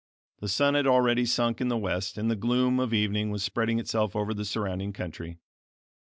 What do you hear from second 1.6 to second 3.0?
in the west and the gloom of